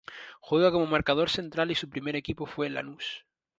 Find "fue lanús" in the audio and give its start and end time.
2.47-3.23